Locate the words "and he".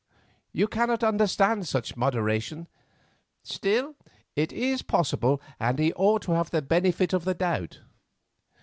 5.59-5.93